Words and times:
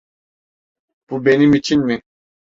Bu 1.09 1.25
benim 1.25 1.53
için 1.53 1.85
mi? 1.85 2.01